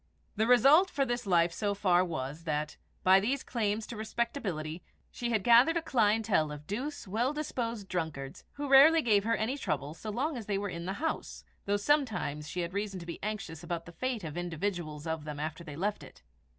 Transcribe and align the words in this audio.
The 0.35 0.47
result 0.47 0.89
for 0.89 1.05
this 1.05 1.27
life 1.27 1.53
so 1.53 1.75
far 1.75 2.03
was, 2.03 2.43
that, 2.45 2.75
by 3.03 3.19
these 3.19 3.43
claims 3.43 3.85
to 3.85 3.95
respectability, 3.95 4.81
she 5.11 5.29
had 5.29 5.43
gathered 5.43 5.77
a 5.77 5.81
clientèle 5.83 6.51
of 6.51 6.65
douce, 6.65 7.07
well 7.07 7.33
disposed 7.33 7.87
drunkards, 7.87 8.43
who 8.53 8.67
rarely 8.67 9.03
gave 9.03 9.25
her 9.25 9.35
any 9.35 9.59
trouble 9.59 9.93
so 9.93 10.09
long 10.09 10.37
as 10.37 10.47
they 10.47 10.57
were 10.57 10.69
in 10.69 10.85
the 10.87 10.93
house, 10.93 11.43
though 11.67 11.77
sometimes 11.77 12.49
she 12.49 12.61
had 12.61 12.73
reason 12.73 12.99
to 12.99 13.05
be 13.05 13.21
anxious 13.21 13.63
about 13.63 13.85
the 13.85 13.91
fate 13.91 14.23
of 14.23 14.37
individuals 14.37 15.05
of 15.05 15.23
them 15.23 15.39
after 15.39 15.63
they 15.63 15.75
left 15.75 16.01
it. 16.01 16.23